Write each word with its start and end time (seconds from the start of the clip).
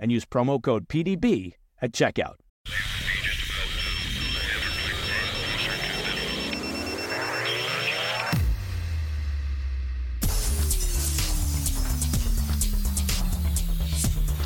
and 0.00 0.10
use 0.10 0.24
promo 0.24 0.60
code 0.60 0.88
PDB 0.88 1.54
at 1.80 1.92
checkout. 1.92 2.36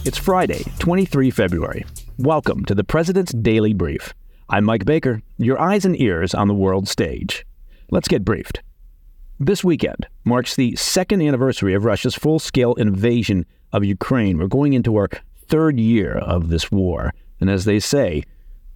It's 0.06 0.18
Friday, 0.18 0.64
23 0.80 1.30
February. 1.30 1.86
Welcome 2.18 2.66
to 2.66 2.74
the 2.74 2.84
President's 2.84 3.32
Daily 3.32 3.72
Brief. 3.72 4.12
I'm 4.50 4.64
Mike 4.64 4.84
Baker, 4.84 5.22
your 5.38 5.58
eyes 5.58 5.86
and 5.86 5.98
ears 5.98 6.34
on 6.34 6.46
the 6.46 6.52
world 6.52 6.88
stage. 6.88 7.46
Let's 7.90 8.06
get 8.06 8.22
briefed. 8.22 8.60
This 9.40 9.64
weekend 9.64 10.06
marks 10.22 10.56
the 10.56 10.76
second 10.76 11.22
anniversary 11.22 11.72
of 11.72 11.86
Russia's 11.86 12.14
full 12.14 12.38
scale 12.38 12.74
invasion 12.74 13.46
of 13.72 13.82
Ukraine. 13.82 14.36
We're 14.36 14.46
going 14.46 14.74
into 14.74 14.94
our 14.96 15.08
third 15.48 15.78
year 15.78 16.16
of 16.18 16.48
this 16.48 16.70
war. 16.70 17.12
And 17.40 17.50
as 17.50 17.64
they 17.64 17.78
say, 17.78 18.22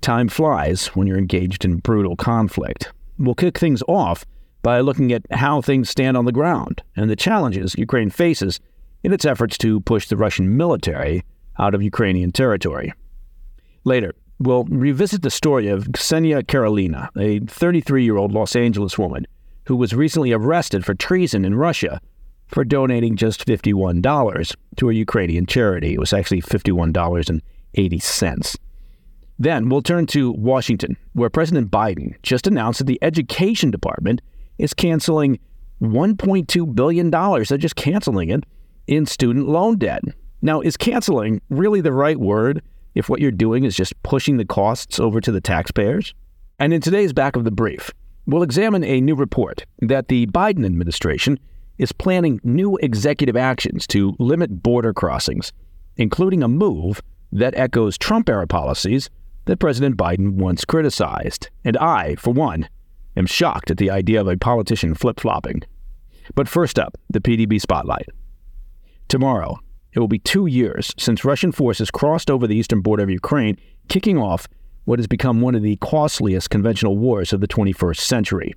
time 0.01 0.29
flies 0.29 0.89
when 0.89 1.07
you're 1.07 1.19
engaged 1.19 1.65
in 1.65 1.79
brutal 1.79 2.17
conflict. 2.17 2.93
We'll 3.19 3.35
kick 3.35 3.59
things 3.59 3.83
off 3.89 4.25
by 4.63 4.81
looking 4.81 5.13
at 5.13 5.23
how 5.31 5.61
things 5.61 5.91
stand 5.91 6.17
on 6.17 6.25
the 6.25 6.33
ground 6.33 6.83
and 6.97 7.09
the 7.11 7.17
challenges 7.17 7.75
Ukraine 7.77 8.11
faces 8.11 8.61
in 9.03 9.13
its 9.13 9.25
efforts 9.25 9.57
to 9.59 9.81
push 9.81 10.09
the 10.09 10.17
Russian 10.17 10.57
military 10.57 11.23
out 11.59 11.75
of 11.75 11.83
Ukrainian 11.83 12.33
territory. 12.33 12.93
Later, 13.85 14.15
we'll 14.39 14.65
revisit 14.65 15.23
the 15.23 15.31
story 15.31 15.69
of 15.69 15.85
Ksenia 15.89 16.47
Karelina, 16.47 17.11
a 17.17 17.41
33 17.41 18.05
year 18.05 18.17
old 18.17 18.33
Los 18.33 18.55
Angeles 18.55 18.99
woman 18.99 19.27
who 19.67 19.77
was 19.77 19.95
recently 19.95 20.33
arrested 20.33 20.85
for 20.85 20.95
treason 20.95 21.45
in 21.45 21.55
Russia 21.55 22.01
for 22.49 22.65
donating 22.65 23.15
just 23.17 23.47
$51 23.47 24.57
to 24.77 24.91
a 24.91 24.95
Ukrainian 24.95 25.47
charity. 25.47 25.95
It 25.95 26.01
was 26.01 26.13
actually 26.13 26.43
$51.80. 26.43 28.57
Then 29.39 29.69
we'll 29.69 29.83
turn 29.83 30.07
to 30.07 30.33
Washington, 30.33 30.97
where 31.13 31.31
President 31.31 31.71
Biden 31.71 32.21
just 32.23 32.49
announced 32.49 32.79
that 32.79 32.87
the 32.87 32.99
Education 33.03 33.71
Department 33.71 34.23
is 34.59 34.75
canceling 34.75 35.39
$1.2 35.81 36.75
billion. 36.75 37.11
They're 37.11 37.59
just 37.59 37.77
canceling 37.77 38.31
it 38.31 38.43
in 38.89 39.07
student 39.07 39.49
loan 39.49 39.79
debt. 39.79 40.03
Now, 40.43 40.61
is 40.61 40.77
canceling 40.77 41.41
really 41.51 41.81
the 41.81 41.93
right 41.93 42.19
word 42.19 42.63
if 42.95 43.09
what 43.09 43.21
you're 43.21 43.31
doing 43.31 43.63
is 43.65 43.77
just 43.77 44.03
pushing 44.03 44.39
the 44.39 44.45
costs 44.45 44.99
over 44.99 45.21
to 45.21 45.31
the 45.31 45.41
taxpayers? 45.41 46.15
And 46.59 46.73
in 46.73 46.81
today's 46.81 47.13
back 47.13 47.37
of 47.37 47.45
the 47.45 47.53
brief, 47.53 47.93
we'll 48.27 48.43
examine 48.43 48.83
a 48.83 49.01
new 49.01 49.15
report 49.15 49.65
that 49.81 50.09
the 50.09 50.27
Biden 50.27 50.65
administration 50.65 51.39
is 51.79 51.93
planning 51.93 52.41
new 52.45 52.77
executive 52.79 53.37
actions 53.37 53.87
to 53.89 54.15
limit 54.19 54.63
border 54.63 54.93
crossings, 54.93 55.53
including 55.97 56.43
a 56.43 56.49
move 56.49 57.03
that 57.33 57.57
echoes 57.57 57.97
Trump 57.97 58.29
era 58.29 58.47
policies 58.47 59.11
that 59.45 59.59
President 59.59 59.97
Biden 59.97 60.33
once 60.33 60.65
criticized. 60.65 61.49
And 61.65 61.77
I, 61.77 62.17
for 62.17 62.33
one, 62.33 62.69
am 63.17 63.27
shocked 63.27 63.71
at 63.71 63.79
the 63.79 63.91
idea 63.91 64.21
of 64.21 64.29
a 64.29 64.37
politician 64.37 64.95
flip 64.95 65.21
flopping. 65.21 65.63
But 66.35 66.49
first 66.49 66.79
up, 66.79 66.99
the 67.09 67.21
PDB 67.21 67.61
spotlight. 67.61 68.09
Tomorrow, 69.09 69.59
it 69.93 70.01
will 70.01 70.09
be 70.09 70.19
two 70.19 70.47
years 70.47 70.93
since 70.99 71.25
Russian 71.25 71.51
forces 71.51 71.91
crossed 71.91 72.31
over 72.31 72.47
the 72.47 72.57
eastern 72.57 72.83
border 72.83 73.03
of 73.03 73.11
Ukraine, 73.11 73.57
kicking 73.89 74.19
off 74.19 74.47
what 74.85 74.99
has 74.99 75.07
become 75.07 75.41
one 75.41 75.55
of 75.55 75.63
the 75.63 75.77
costliest 75.77 76.51
conventional 76.51 76.99
wars 76.99 77.33
of 77.33 77.41
the 77.41 77.49
21st 77.49 77.99
century. 77.99 78.55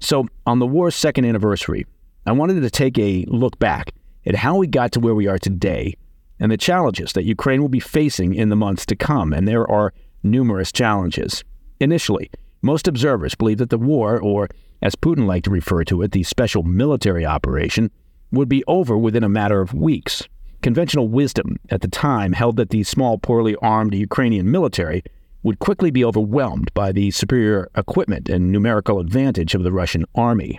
So, 0.00 0.26
on 0.46 0.60
the 0.60 0.66
war's 0.66 0.94
second 0.94 1.24
anniversary, 1.24 1.84
I 2.26 2.32
wanted 2.32 2.60
to 2.60 2.70
take 2.70 2.98
a 2.98 3.24
look 3.28 3.58
back 3.58 3.92
at 4.26 4.34
how 4.34 4.56
we 4.56 4.66
got 4.66 4.92
to 4.92 5.00
where 5.00 5.14
we 5.14 5.26
are 5.26 5.38
today 5.38 5.94
and 6.40 6.52
the 6.52 6.56
challenges 6.56 7.12
that 7.12 7.24
Ukraine 7.24 7.60
will 7.60 7.68
be 7.68 7.80
facing 7.80 8.34
in 8.34 8.48
the 8.48 8.56
months 8.56 8.86
to 8.86 8.96
come. 8.96 9.32
And 9.32 9.46
there 9.46 9.68
are 9.70 9.92
numerous 10.22 10.72
challenges. 10.72 11.42
Initially, 11.80 12.30
most 12.62 12.88
observers 12.88 13.34
believe 13.34 13.58
that 13.58 13.70
the 13.70 13.78
war, 13.78 14.20
or 14.20 14.48
as 14.82 14.94
Putin 14.94 15.26
liked 15.26 15.44
to 15.44 15.50
refer 15.50 15.84
to 15.84 16.02
it, 16.02 16.12
the 16.12 16.22
special 16.22 16.62
military 16.62 17.24
operation, 17.24 17.90
would 18.30 18.48
be 18.48 18.64
over 18.66 18.96
within 18.96 19.24
a 19.24 19.28
matter 19.28 19.60
of 19.60 19.74
weeks. 19.74 20.28
Conventional 20.60 21.08
wisdom 21.08 21.56
at 21.70 21.80
the 21.80 21.88
time 21.88 22.32
held 22.32 22.56
that 22.56 22.70
the 22.70 22.82
small, 22.82 23.16
poorly 23.16 23.56
armed 23.62 23.94
Ukrainian 23.94 24.50
military 24.50 25.02
would 25.42 25.60
quickly 25.60 25.90
be 25.90 26.04
overwhelmed 26.04 26.72
by 26.74 26.90
the 26.90 27.10
superior 27.12 27.70
equipment 27.76 28.28
and 28.28 28.50
numerical 28.50 28.98
advantage 28.98 29.54
of 29.54 29.62
the 29.62 29.72
Russian 29.72 30.04
army. 30.14 30.58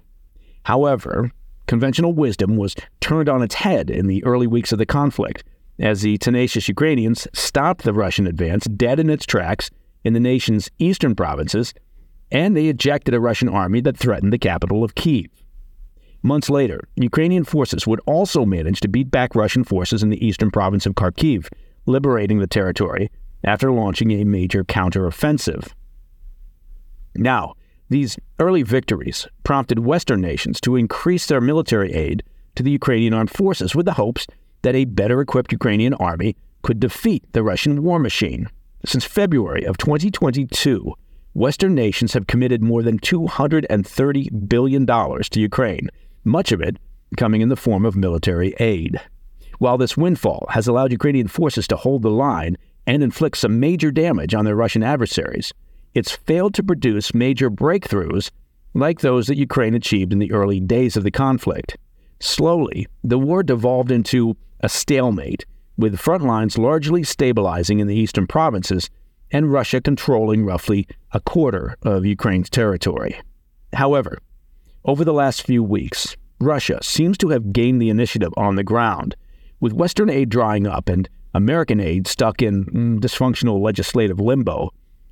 However, 0.63 1.31
conventional 1.69 2.13
wisdom 2.13 2.57
was 2.57 2.75
turned 2.99 3.29
on 3.29 3.43
its 3.43 3.53
head 3.53 3.91
in 3.91 4.07
the 4.07 4.23
early 4.25 4.47
weeks 4.47 4.71
of 4.71 4.79
the 4.79 4.87
conflict 4.87 5.43
as 5.77 6.01
the 6.01 6.17
tenacious 6.17 6.67
Ukrainians 6.67 7.27
stopped 7.31 7.83
the 7.83 7.93
Russian 7.93 8.25
advance 8.25 8.65
dead 8.65 8.99
in 8.99 9.07
its 9.07 9.23
tracks 9.23 9.69
in 10.03 10.13
the 10.13 10.19
nation's 10.19 10.71
eastern 10.79 11.13
provinces, 11.13 11.75
and 12.31 12.57
they 12.57 12.65
ejected 12.65 13.13
a 13.13 13.19
Russian 13.19 13.47
army 13.47 13.81
that 13.81 13.95
threatened 13.95 14.33
the 14.33 14.39
capital 14.39 14.83
of 14.83 14.95
Kiev. 14.95 15.29
Months 16.23 16.49
later, 16.49 16.81
Ukrainian 16.95 17.43
forces 17.43 17.85
would 17.85 18.01
also 18.07 18.45
manage 18.45 18.79
to 18.79 18.87
beat 18.87 19.11
back 19.11 19.35
Russian 19.35 19.63
forces 19.63 20.01
in 20.01 20.09
the 20.09 20.25
eastern 20.25 20.49
province 20.49 20.87
of 20.87 20.95
Kharkiv, 20.95 21.49
liberating 21.85 22.39
the 22.39 22.47
territory 22.47 23.11
after 23.43 23.71
launching 23.71 24.09
a 24.09 24.23
major 24.23 24.63
counteroffensive. 24.63 25.71
Now, 27.13 27.53
these 27.89 28.17
early 28.39 28.63
victories 28.63 29.27
prompted 29.43 29.79
Western 29.79 30.21
nations 30.21 30.61
to 30.61 30.75
increase 30.75 31.25
their 31.25 31.41
military 31.41 31.91
aid 31.93 32.23
to 32.55 32.63
the 32.63 32.71
Ukrainian 32.71 33.13
armed 33.13 33.31
forces 33.31 33.75
with 33.75 33.85
the 33.85 33.93
hopes 33.93 34.27
that 34.61 34.75
a 34.75 34.85
better 34.85 35.21
equipped 35.21 35.51
Ukrainian 35.51 35.93
army 35.95 36.35
could 36.61 36.79
defeat 36.79 37.23
the 37.33 37.43
Russian 37.43 37.83
war 37.83 37.99
machine. 37.99 38.47
Since 38.85 39.05
February 39.05 39.63
of 39.63 39.77
2022, 39.77 40.93
Western 41.33 41.75
nations 41.75 42.13
have 42.13 42.27
committed 42.27 42.61
more 42.61 42.83
than 42.83 42.99
$230 42.99 44.49
billion 44.49 44.85
to 44.85 45.39
Ukraine 45.39 45.89
much 46.23 46.51
of 46.51 46.61
it 46.61 46.77
coming 47.17 47.41
in 47.41 47.49
the 47.49 47.55
form 47.55 47.85
of 47.85 47.95
military 47.95 48.53
aid. 48.59 48.99
While 49.57 49.77
this 49.77 49.97
windfall 49.97 50.45
has 50.51 50.67
allowed 50.67 50.91
Ukrainian 50.91 51.27
forces 51.27 51.67
to 51.67 51.75
hold 51.75 52.01
the 52.01 52.11
line 52.11 52.57
and 52.87 53.03
inflict 53.03 53.37
some 53.37 53.59
major 53.59 53.91
damage 53.91 54.33
on 54.33 54.45
their 54.45 54.55
Russian 54.55 54.83
adversaries, 54.83 55.53
it's 55.93 56.11
failed 56.11 56.53
to 56.55 56.63
produce 56.63 57.13
major 57.13 57.49
breakthroughs 57.49 58.31
like 58.73 58.99
those 58.99 59.27
that 59.27 59.37
Ukraine 59.37 59.73
achieved 59.73 60.13
in 60.13 60.19
the 60.19 60.31
early 60.31 60.59
days 60.59 60.95
of 60.95 61.03
the 61.03 61.11
conflict. 61.11 61.77
Slowly, 62.19 62.87
the 63.03 63.17
war 63.17 63.43
devolved 63.43 63.91
into 63.91 64.35
a 64.61 64.69
stalemate, 64.69 65.45
with 65.77 65.99
front 65.99 66.23
lines 66.23 66.57
largely 66.57 67.03
stabilizing 67.03 67.79
in 67.79 67.87
the 67.87 67.95
eastern 67.95 68.27
provinces 68.27 68.89
and 69.31 69.51
Russia 69.51 69.79
controlling 69.79 70.43
roughly 70.43 70.87
a 71.13 71.19
quarter 71.21 71.77
of 71.83 72.05
Ukraine's 72.05 72.49
territory. 72.49 73.19
However, 73.73 74.17
over 74.85 75.05
the 75.05 75.13
last 75.13 75.45
few 75.45 75.63
weeks, 75.63 76.17
Russia 76.39 76.79
seems 76.81 77.17
to 77.19 77.29
have 77.29 77.53
gained 77.53 77.81
the 77.81 77.89
initiative 77.89 78.33
on 78.37 78.55
the 78.55 78.63
ground, 78.63 79.15
with 79.59 79.73
Western 79.73 80.09
aid 80.09 80.29
drying 80.29 80.65
up 80.65 80.89
and 80.89 81.09
American 81.33 81.79
aid 81.79 82.07
stuck 82.07 82.41
in 82.41 82.65
mm, 82.65 82.99
dysfunctional 82.99 83.61
legislative 83.61 84.19
limbo. 84.19 84.71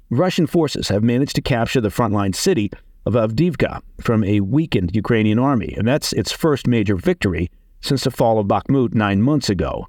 Russian 0.10 0.48
forces 0.48 0.88
have 0.88 1.04
managed 1.04 1.36
to 1.36 1.42
capture 1.42 1.82
the 1.82 1.90
frontline 1.90 2.34
city 2.34 2.72
of 3.06 3.14
Avdiivka 3.14 3.82
from 4.02 4.24
a 4.24 4.40
weakened 4.40 4.96
Ukrainian 4.96 5.38
army, 5.38 5.74
and 5.78 5.86
that's 5.86 6.14
its 6.14 6.32
first 6.32 6.66
major 6.66 6.96
victory 6.96 7.50
since 7.82 8.04
the 8.04 8.12
fall 8.12 8.40
of 8.40 8.48
Bakhmut 8.48 8.94
nine 8.94 9.22
months 9.22 9.50
ago. 9.50 9.88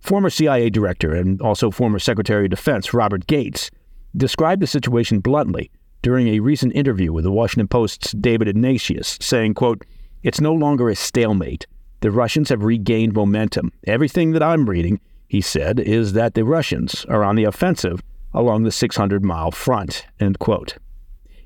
Former 0.00 0.28
CIA 0.28 0.68
director 0.68 1.14
and 1.14 1.40
also 1.40 1.70
former 1.70 1.98
Secretary 1.98 2.44
of 2.44 2.50
Defense 2.50 2.92
Robert 2.92 3.26
Gates 3.26 3.70
described 4.16 4.60
the 4.60 4.66
situation 4.66 5.20
bluntly 5.20 5.70
during 6.02 6.28
a 6.28 6.40
recent 6.40 6.74
interview 6.74 7.12
with 7.12 7.24
the 7.24 7.32
Washington 7.32 7.68
Post's 7.68 8.12
David 8.12 8.48
Ignatius, 8.48 9.18
saying, 9.20 9.54
quote, 9.54 9.84
It's 10.22 10.40
no 10.40 10.52
longer 10.52 10.88
a 10.90 10.94
stalemate. 10.94 11.66
The 12.00 12.10
Russians 12.10 12.50
have 12.50 12.64
regained 12.64 13.14
momentum. 13.14 13.72
Everything 13.86 14.32
that 14.32 14.42
I'm 14.42 14.68
reading, 14.68 15.00
he 15.26 15.40
said, 15.40 15.80
is 15.80 16.12
that 16.12 16.34
the 16.34 16.44
Russians 16.44 17.04
are 17.08 17.24
on 17.24 17.34
the 17.34 17.44
offensive 17.44 18.02
along 18.38 18.62
the 18.62 18.70
600 18.70 19.24
mile 19.24 19.50
front, 19.50 20.06
end 20.20 20.38
quote. 20.38 20.78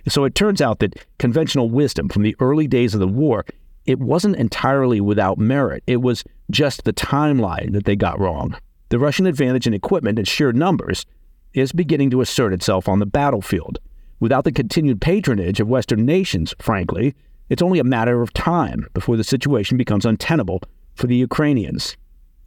So 0.09 0.25
it 0.25 0.35
turns 0.35 0.61
out 0.61 0.81
that 0.81 1.07
conventional 1.19 1.71
wisdom 1.71 2.09
from 2.09 2.23
the 2.23 2.37
early 2.39 2.69
days 2.69 2.93
of 2.93 3.01
the 3.01 3.09
war, 3.09 3.47
it 3.87 3.99
wasn't 3.99 4.37
entirely 4.37 5.01
without 5.01 5.39
merit. 5.39 5.83
It 5.87 6.03
was 6.03 6.23
just 6.51 6.85
the 6.85 6.93
timeline 6.93 7.73
that 7.73 7.87
they 7.87 7.97
got 7.97 8.21
wrong. 8.21 8.57
The 8.91 8.99
Russian 8.99 9.27
advantage 9.27 9.67
in 9.67 9.73
equipment 9.73 10.19
and 10.19 10.29
sheer 10.29 10.53
numbers 10.53 11.07
is 11.55 11.73
beginning 11.73 12.11
to 12.11 12.21
assert 12.21 12.53
itself 12.53 12.89
on 12.89 12.99
the 12.99 13.07
battlefield. 13.07 13.79
Without 14.21 14.45
the 14.45 14.53
continued 14.53 15.01
patronage 15.01 15.61
of 15.61 15.69
Western 15.69 16.05
nations, 16.05 16.55
frankly, 16.59 17.15
it's 17.49 17.63
only 17.63 17.79
a 17.79 17.85
matter 17.85 18.21
of 18.21 18.35
time 18.35 18.87
before 18.93 19.17
the 19.17 19.25
situation 19.25 19.79
becomes 19.79 20.05
untenable 20.05 20.61
for 20.95 21.07
the 21.07 21.17
Ukrainians. 21.17 21.97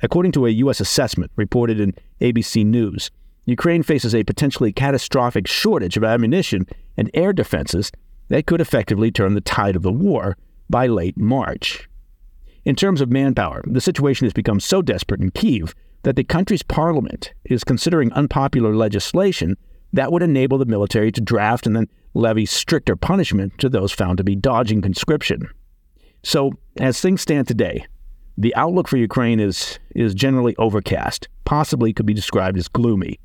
According 0.02 0.34
to 0.34 0.46
a 0.46 0.52
U.S. 0.52 0.80
assessment 0.80 1.32
reported 1.36 1.80
in 1.80 1.96
ABC 2.22 2.64
News, 2.64 3.10
Ukraine 3.46 3.84
faces 3.84 4.16
a 4.16 4.24
potentially 4.24 4.74
catastrophic 4.74 5.48
shortage 5.48 5.98
of 5.98 6.04
ammunition 6.04 6.66
and 6.98 7.12
air 7.14 7.32
defenses 7.32 7.92
that 8.30 8.48
could 8.48 8.60
effectively 8.60 9.12
turn 9.12 9.36
the 9.36 9.42
tide 9.42 9.76
of 9.76 9.84
the 9.84 9.92
war 9.92 10.36
by 10.70 10.88
late 10.88 11.18
March. 11.18 11.88
In 12.64 12.76
terms 12.76 13.02
of 13.02 13.12
manpower, 13.12 13.64
the 13.68 13.82
situation 13.82 14.26
has 14.26 14.34
become 14.34 14.60
so 14.60 14.82
desperate 14.82 15.22
in 15.22 15.30
Kiev 15.30 15.76
that 16.02 16.16
the 16.16 16.24
country's 16.24 16.64
parliament 16.64 17.34
is 17.46 17.64
considering 17.64 18.12
unpopular 18.14 18.76
legislation 18.76 19.56
that 19.94 20.12
would 20.12 20.24
enable 20.24 20.58
the 20.58 20.66
military 20.66 21.12
to 21.12 21.22
draft 21.22 21.68
and 21.68 21.76
then 21.76 21.88
levy 22.16 22.46
stricter 22.46 22.96
punishment 22.96 23.58
to 23.60 23.70
those 23.70 23.92
found 23.92 24.18
to 24.18 24.24
be 24.24 24.36
dodging 24.36 24.82
conscription. 24.82 25.48
So, 26.24 26.54
as 26.80 27.00
things 27.00 27.22
stand 27.22 27.48
today, 27.48 27.86
the 28.38 28.56
outlook 28.56 28.88
for 28.88 28.98
Ukraine 28.98 29.40
is, 29.40 29.80
is 29.96 30.16
generally 30.16 30.56
overcast, 30.58 31.28
possibly 31.46 31.94
could 31.94 32.06
be 32.06 32.14
described 32.14 32.58
as 32.58 32.68
gloomy. 32.68 33.20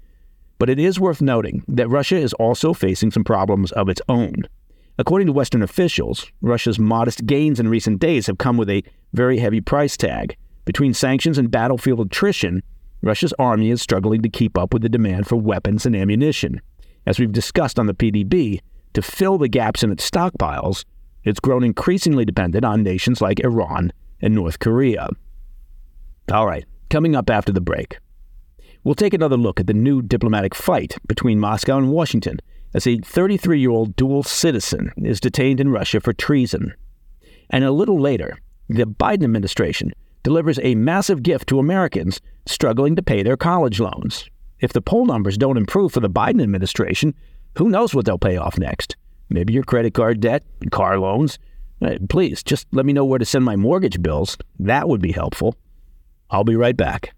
But 0.60 0.68
it 0.68 0.78
is 0.78 1.00
worth 1.00 1.22
noting 1.22 1.64
that 1.68 1.88
Russia 1.88 2.16
is 2.16 2.34
also 2.34 2.74
facing 2.74 3.10
some 3.10 3.24
problems 3.24 3.72
of 3.72 3.88
its 3.88 4.02
own. 4.10 4.42
According 4.98 5.26
to 5.28 5.32
Western 5.32 5.62
officials, 5.62 6.30
Russia's 6.42 6.78
modest 6.78 7.24
gains 7.24 7.58
in 7.58 7.66
recent 7.66 7.98
days 7.98 8.26
have 8.26 8.36
come 8.36 8.58
with 8.58 8.68
a 8.68 8.84
very 9.14 9.38
heavy 9.38 9.62
price 9.62 9.96
tag. 9.96 10.36
Between 10.66 10.92
sanctions 10.92 11.38
and 11.38 11.50
battlefield 11.50 12.00
attrition, 12.00 12.62
Russia's 13.00 13.32
army 13.38 13.70
is 13.70 13.80
struggling 13.80 14.20
to 14.20 14.28
keep 14.28 14.58
up 14.58 14.74
with 14.74 14.82
the 14.82 14.90
demand 14.90 15.26
for 15.26 15.36
weapons 15.36 15.86
and 15.86 15.96
ammunition. 15.96 16.60
As 17.06 17.18
we've 17.18 17.32
discussed 17.32 17.78
on 17.78 17.86
the 17.86 17.94
PDB, 17.94 18.60
to 18.92 19.00
fill 19.00 19.38
the 19.38 19.48
gaps 19.48 19.82
in 19.82 19.90
its 19.90 20.08
stockpiles, 20.08 20.84
it's 21.24 21.40
grown 21.40 21.64
increasingly 21.64 22.26
dependent 22.26 22.66
on 22.66 22.82
nations 22.82 23.22
like 23.22 23.40
Iran 23.40 23.94
and 24.20 24.34
North 24.34 24.58
Korea. 24.58 25.08
All 26.30 26.46
right, 26.46 26.66
coming 26.90 27.16
up 27.16 27.30
after 27.30 27.50
the 27.50 27.62
break. 27.62 27.96
We'll 28.82 28.94
take 28.94 29.12
another 29.12 29.36
look 29.36 29.60
at 29.60 29.66
the 29.66 29.74
new 29.74 30.00
diplomatic 30.00 30.54
fight 30.54 30.96
between 31.06 31.38
Moscow 31.38 31.76
and 31.76 31.90
Washington 31.90 32.38
as 32.72 32.86
a 32.86 32.98
33 32.98 33.60
year 33.60 33.70
old 33.70 33.94
dual 33.94 34.22
citizen 34.22 34.92
is 34.96 35.20
detained 35.20 35.60
in 35.60 35.70
Russia 35.70 36.00
for 36.00 36.14
treason. 36.14 36.74
And 37.50 37.62
a 37.62 37.72
little 37.72 38.00
later, 38.00 38.38
the 38.68 38.84
Biden 38.84 39.24
administration 39.24 39.92
delivers 40.22 40.58
a 40.62 40.74
massive 40.76 41.22
gift 41.22 41.48
to 41.48 41.58
Americans 41.58 42.20
struggling 42.46 42.96
to 42.96 43.02
pay 43.02 43.22
their 43.22 43.36
college 43.36 43.80
loans. 43.80 44.30
If 44.60 44.72
the 44.72 44.82
poll 44.82 45.04
numbers 45.04 45.36
don't 45.36 45.58
improve 45.58 45.92
for 45.92 46.00
the 46.00 46.08
Biden 46.08 46.42
administration, 46.42 47.14
who 47.58 47.68
knows 47.68 47.94
what 47.94 48.06
they'll 48.06 48.18
pay 48.18 48.36
off 48.36 48.58
next? 48.58 48.96
Maybe 49.28 49.52
your 49.52 49.62
credit 49.62 49.92
card 49.92 50.20
debt, 50.20 50.42
car 50.70 50.98
loans. 50.98 51.38
Please, 52.08 52.42
just 52.42 52.66
let 52.72 52.86
me 52.86 52.92
know 52.92 53.04
where 53.04 53.18
to 53.18 53.24
send 53.24 53.44
my 53.44 53.56
mortgage 53.56 54.00
bills. 54.02 54.38
That 54.58 54.88
would 54.88 55.00
be 55.00 55.12
helpful. 55.12 55.56
I'll 56.30 56.44
be 56.44 56.56
right 56.56 56.76
back. 56.76 57.14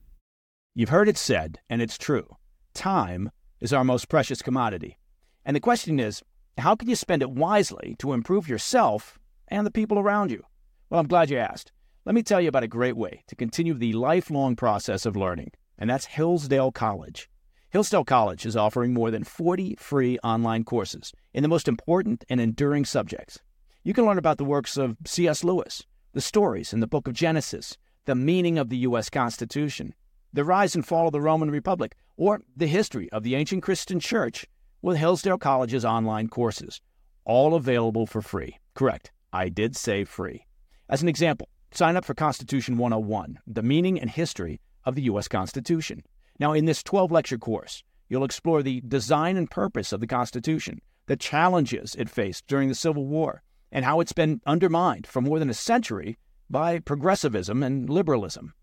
You've 0.74 0.88
heard 0.88 1.08
it 1.08 1.18
said, 1.18 1.58
and 1.68 1.82
it's 1.82 1.98
true 1.98 2.26
time 2.72 3.30
is 3.60 3.74
our 3.74 3.84
most 3.84 4.08
precious 4.08 4.40
commodity. 4.40 4.98
And 5.44 5.54
the 5.54 5.60
question 5.60 6.00
is 6.00 6.22
how 6.56 6.74
can 6.74 6.88
you 6.88 6.96
spend 6.96 7.20
it 7.20 7.30
wisely 7.30 7.94
to 7.98 8.14
improve 8.14 8.48
yourself 8.48 9.18
and 9.48 9.66
the 9.66 9.70
people 9.70 9.98
around 9.98 10.30
you? 10.30 10.42
Well, 10.88 10.98
I'm 10.98 11.08
glad 11.08 11.28
you 11.28 11.36
asked. 11.36 11.72
Let 12.06 12.14
me 12.14 12.22
tell 12.22 12.40
you 12.40 12.48
about 12.48 12.62
a 12.62 12.68
great 12.68 12.96
way 12.96 13.22
to 13.26 13.36
continue 13.36 13.74
the 13.74 13.92
lifelong 13.92 14.56
process 14.56 15.04
of 15.04 15.14
learning, 15.14 15.52
and 15.76 15.90
that's 15.90 16.06
Hillsdale 16.06 16.72
College. 16.72 17.28
Hillsdale 17.68 18.04
College 18.04 18.46
is 18.46 18.56
offering 18.56 18.94
more 18.94 19.10
than 19.10 19.24
40 19.24 19.76
free 19.78 20.18
online 20.24 20.64
courses 20.64 21.12
in 21.34 21.42
the 21.42 21.48
most 21.50 21.68
important 21.68 22.24
and 22.30 22.40
enduring 22.40 22.86
subjects. 22.86 23.38
You 23.84 23.92
can 23.92 24.06
learn 24.06 24.18
about 24.18 24.38
the 24.38 24.44
works 24.44 24.78
of 24.78 24.96
C.S. 25.04 25.44
Lewis, 25.44 25.84
the 26.14 26.22
stories 26.22 26.72
in 26.72 26.80
the 26.80 26.86
book 26.86 27.06
of 27.06 27.12
Genesis, 27.12 27.76
the 28.06 28.14
meaning 28.14 28.58
of 28.58 28.70
the 28.70 28.78
U.S. 28.78 29.10
Constitution, 29.10 29.94
the 30.32 30.44
rise 30.44 30.74
and 30.74 30.86
fall 30.86 31.06
of 31.06 31.12
the 31.12 31.20
Roman 31.20 31.50
Republic, 31.50 31.94
or 32.16 32.40
the 32.56 32.66
history 32.66 33.10
of 33.10 33.22
the 33.22 33.34
ancient 33.34 33.62
Christian 33.62 34.00
church 34.00 34.46
with 34.80 34.96
Hillsdale 34.96 35.38
College's 35.38 35.84
online 35.84 36.28
courses, 36.28 36.80
all 37.24 37.54
available 37.54 38.06
for 38.06 38.22
free. 38.22 38.58
Correct, 38.74 39.12
I 39.32 39.48
did 39.48 39.76
say 39.76 40.04
free. 40.04 40.46
As 40.88 41.02
an 41.02 41.08
example, 41.08 41.48
sign 41.72 41.96
up 41.96 42.04
for 42.04 42.14
Constitution 42.14 42.76
101, 42.76 43.38
the 43.46 43.62
meaning 43.62 44.00
and 44.00 44.10
history 44.10 44.60
of 44.84 44.94
the 44.94 45.02
U.S. 45.02 45.28
Constitution. 45.28 46.02
Now, 46.38 46.52
in 46.52 46.64
this 46.64 46.82
12 46.82 47.12
lecture 47.12 47.38
course, 47.38 47.82
you'll 48.08 48.24
explore 48.24 48.62
the 48.62 48.82
design 48.86 49.36
and 49.36 49.50
purpose 49.50 49.92
of 49.92 50.00
the 50.00 50.06
Constitution, 50.06 50.80
the 51.06 51.16
challenges 51.16 51.94
it 51.94 52.10
faced 52.10 52.46
during 52.46 52.68
the 52.68 52.74
Civil 52.74 53.06
War, 53.06 53.42
and 53.70 53.84
how 53.84 54.00
it's 54.00 54.12
been 54.12 54.40
undermined 54.46 55.06
for 55.06 55.20
more 55.20 55.38
than 55.38 55.50
a 55.50 55.54
century 55.54 56.18
by 56.50 56.78
progressivism 56.78 57.62
and 57.62 57.88
liberalism. 57.88 58.54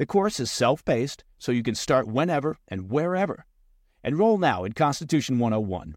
The 0.00 0.06
course 0.06 0.40
is 0.40 0.50
self 0.50 0.82
paced, 0.82 1.24
so 1.36 1.52
you 1.52 1.62
can 1.62 1.74
start 1.74 2.08
whenever 2.08 2.56
and 2.66 2.90
wherever. 2.90 3.44
Enroll 4.02 4.38
now 4.38 4.64
in 4.64 4.72
Constitution 4.72 5.38
101. 5.38 5.94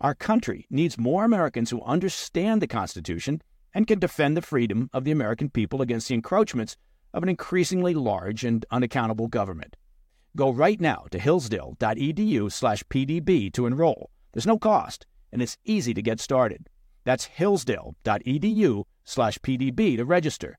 Our 0.00 0.16
country 0.16 0.66
needs 0.70 0.98
more 0.98 1.24
Americans 1.24 1.70
who 1.70 1.80
understand 1.82 2.60
the 2.60 2.66
Constitution 2.66 3.40
and 3.72 3.86
can 3.86 4.00
defend 4.00 4.36
the 4.36 4.42
freedom 4.42 4.90
of 4.92 5.04
the 5.04 5.12
American 5.12 5.50
people 5.50 5.82
against 5.82 6.08
the 6.08 6.14
encroachments 6.14 6.76
of 7.12 7.22
an 7.22 7.28
increasingly 7.28 7.94
large 7.94 8.44
and 8.44 8.66
unaccountable 8.72 9.28
government. 9.28 9.76
Go 10.34 10.50
right 10.50 10.80
now 10.80 11.06
to 11.12 11.20
hillsdale.edu/pdb 11.20 13.52
to 13.52 13.66
enroll. 13.66 14.10
There's 14.32 14.48
no 14.48 14.58
cost, 14.58 15.06
and 15.30 15.40
it's 15.40 15.58
easy 15.64 15.94
to 15.94 16.02
get 16.02 16.18
started. 16.18 16.68
That's 17.04 17.26
hillsdale.edu/pdb 17.26 19.96
to 19.96 20.04
register. 20.04 20.58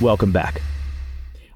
Welcome 0.00 0.32
back. 0.32 0.62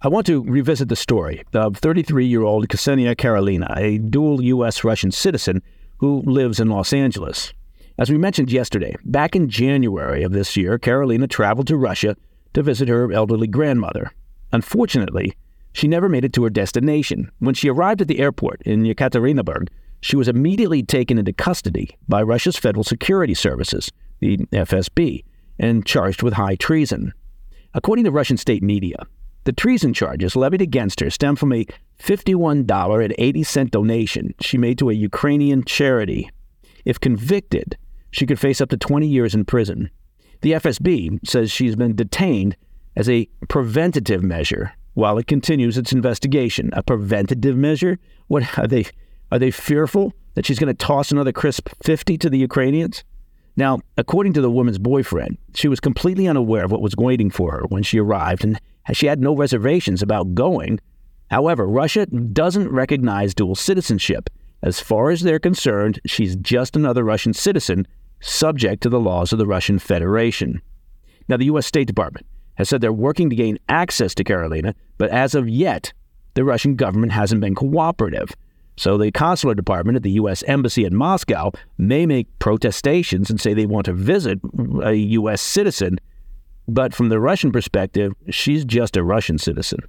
I 0.03 0.09
want 0.09 0.27
to 0.27 0.43
revisit 0.43 0.89
the 0.89 0.97
story 0.97 1.43
of 1.55 1.77
33 1.77 2.27
year 2.27 2.43
old 2.43 2.69
Ksenia 2.69 3.17
Karelina, 3.17 3.73
a 3.77 3.99
dual 3.99 4.43
U.S. 4.43 4.85
Russian 4.85 5.11
citizen 5.11 5.63
who 5.99 6.23
lives 6.27 6.61
in 6.61 6.69
Los 6.69 6.93
Angeles. 6.93 7.53
As 7.99 8.11
we 8.11 8.19
mentioned 8.19 8.51
yesterday, 8.51 8.97
back 9.05 9.35
in 9.35 9.49
January 9.49 10.23
of 10.23 10.33
this 10.33 10.57
year, 10.57 10.79
Karelina 10.79 11.29
traveled 11.29 11.69
to 11.69 11.77
Russia 11.77 12.17
to 12.53 12.63
visit 12.63 12.89
her 12.89 13.13
elderly 13.13 13.47
grandmother. 13.47 14.13
Unfortunately, 14.53 15.35
She 15.75 15.89
never 15.89 16.09
made 16.09 16.25
it 16.25 16.33
to 16.35 16.45
her 16.45 16.51
destination. 16.51 17.31
When 17.41 17.55
she 17.55 17.69
arrived 17.69 18.01
at 18.01 18.07
the 18.07 18.21
airport 18.21 18.63
in 18.63 18.85
Yekaterinburg, 18.85 19.69
she 20.01 20.15
was 20.15 20.29
immediately 20.29 20.85
taken 20.85 21.19
into 21.19 21.33
custody 21.33 21.97
by 22.09 22.23
Russia's 22.23 22.57
Federal 22.57 22.85
Security 22.85 23.35
Services, 23.35 23.91
the 24.21 24.37
FSB, 24.53 25.25
and 25.59 25.85
charged 25.85 26.23
with 26.23 26.35
high 26.35 26.55
treason. 26.55 27.13
According 27.75 28.05
to 28.05 28.13
Russian 28.13 28.37
state 28.37 28.63
media, 28.63 28.97
the 29.45 29.53
treason 29.53 29.93
charges 29.93 30.37
levied 30.37 30.63
against 30.63 31.01
her 31.01 31.11
stem 31.11 31.37
from 31.37 31.53
a 31.53 31.67
$51.80 31.99 33.71
donation 33.71 34.35
she 34.41 34.57
made 34.57 34.79
to 34.79 34.91
a 34.91 34.95
Ukrainian 34.95 35.65
charity. 35.65 36.31
If 36.85 37.01
convicted, 37.01 37.77
she 38.11 38.27
could 38.27 38.39
face 38.39 38.61
up 38.61 38.71
to 38.71 38.77
20 38.77 39.07
years 39.07 39.35
in 39.35 39.45
prison. 39.45 39.91
The 40.41 40.53
FSB 40.53 41.27
says 41.27 41.51
she's 41.51 41.77
been 41.77 41.97
detained 41.97 42.57
as 42.97 43.09
a 43.09 43.29
preventative 43.49 44.23
measure 44.23 44.73
while 44.95 45.19
it 45.19 45.27
continues 45.27 45.77
its 45.77 45.93
investigation. 45.93 46.71
A 46.75 46.83
preventative 46.83 47.57
measure? 47.57 47.99
What 48.29 48.59
are 48.59 48.69
they? 48.69 48.87
Are 49.33 49.39
they 49.39 49.51
fearful 49.51 50.13
that 50.35 50.47
she's 50.47 50.61
going 50.61 50.75
to 50.75 50.87
toss 50.87 51.11
another 51.11 51.33
crisp 51.33 51.69
50 51.83 52.19
to 52.19 52.31
the 52.31 52.39
Ukrainians? 52.39 53.03
Now, 53.57 53.81
according 53.97 54.33
to 54.35 54.41
the 54.41 54.51
woman's 54.51 54.79
boyfriend, 54.79 55.39
she 55.55 55.69
was 55.69 55.81
completely 55.81 56.27
unaware 56.27 56.65
of 56.65 56.73
what 56.73 56.83
was 56.83 56.97
waiting 56.97 57.31
for 57.31 57.53
her 57.53 57.63
when 57.69 57.83
she 57.83 58.01
arrived 58.01 58.45
and 58.45 58.61
she 58.93 59.07
had 59.07 59.21
no 59.21 59.35
reservations 59.35 60.03
about 60.03 60.35
going. 60.35 60.81
However, 61.31 61.67
Russia 61.67 62.07
doesn't 62.07 62.71
recognize 62.71 63.35
dual 63.35 63.55
citizenship. 63.55 64.29
As 64.63 64.81
far 64.81 65.11
as 65.11 65.23
they're 65.23 65.39
concerned, 65.39 66.01
she's 66.07 66.37
just 66.37 66.75
another 66.75 67.05
Russian 67.05 67.33
citizen 67.33 67.87
subject 68.21 68.83
to 68.83 68.89
the 68.89 69.01
laws 69.01 69.33
of 69.33 69.39
the 69.39 69.47
Russian 69.47 69.79
Federation. 69.79 70.61
Now, 71.29 71.37
the 71.37 71.47
U.S. 71.47 71.67
State 71.67 71.87
Department 71.87 72.27
has 72.55 72.69
said 72.69 72.81
they're 72.81 72.93
working 72.93 73.31
to 73.31 73.37
gain 73.37 73.59
access 73.69 74.15
to 74.15 74.25
Karelina, 74.25 74.75
but 74.99 75.11
as 75.11 75.35
of 75.35 75.49
yet, 75.49 75.93
the 76.35 76.45
Russian 76.45 76.77
government 76.77 77.13
hasn't 77.13 77.41
been 77.41 77.55
cooperative. 77.55 78.35
So 78.77 78.99
the 78.99 79.13
consular 79.13 79.55
department 79.55 79.97
at 79.97 80.03
the 80.03 80.13
U.S. 80.13 80.43
Embassy 80.45 80.85
in 80.85 80.97
Moscow 80.97 81.53
may 81.79 82.07
make 82.07 82.39
protestations 82.39 83.31
and 83.31 83.41
say 83.41 83.55
they 83.55 83.67
want 83.67 83.87
to 83.87 83.93
visit 83.93 84.41
a 84.83 84.95
U.S. 84.95 85.41
citizen, 85.41 86.01
but 86.67 86.95
from 86.95 87.09
the 87.09 87.21
Russian 87.21 87.53
perspective, 87.53 88.13
she's 88.31 88.65
just 88.65 88.97
a 88.97 89.05
Russian 89.05 89.39
citizen. 89.39 89.81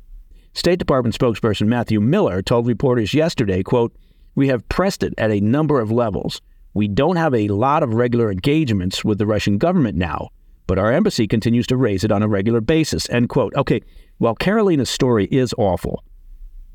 State 0.53 0.79
Department 0.79 1.17
spokesperson 1.17 1.67
Matthew 1.67 1.99
Miller 1.99 2.41
told 2.41 2.67
reporters 2.67 3.13
yesterday, 3.13 3.63
quote, 3.63 3.93
"We 4.35 4.49
have 4.49 4.67
pressed 4.69 5.03
it 5.03 5.13
at 5.17 5.31
a 5.31 5.41
number 5.41 5.79
of 5.79 5.91
levels. 5.91 6.41
We 6.73 6.87
don't 6.87 7.15
have 7.15 7.33
a 7.33 7.47
lot 7.47 7.83
of 7.83 7.93
regular 7.93 8.31
engagements 8.31 9.03
with 9.03 9.17
the 9.17 9.25
Russian 9.25 9.57
government 9.57 9.97
now, 9.97 10.29
but 10.67 10.77
our 10.77 10.91
embassy 10.91 11.27
continues 11.27 11.67
to 11.67 11.77
raise 11.77 12.03
it 12.03 12.11
on 12.11 12.21
a 12.21 12.27
regular 12.27 12.61
basis." 12.61 13.09
End 13.09 13.29
quote. 13.29 13.53
Okay, 13.55 13.81
while 14.19 14.35
Karelina's 14.35 14.89
story 14.89 15.25
is 15.25 15.53
awful, 15.57 16.03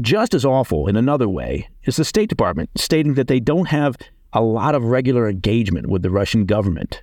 just 0.01 0.35
as 0.35 0.45
awful 0.45 0.87
in 0.87 0.97
another 0.97 1.29
way 1.29 1.69
is 1.85 1.97
the 1.97 2.05
State 2.05 2.29
Department 2.29 2.71
stating 2.77 3.15
that 3.15 3.29
they 3.29 3.41
don't 3.41 3.69
have 3.69 3.97
a 4.33 4.41
lot 4.41 4.75
of 4.75 4.85
regular 4.85 5.29
engagement 5.29 5.89
with 5.89 6.03
the 6.03 6.11
Russian 6.11 6.47
government. 6.47 7.03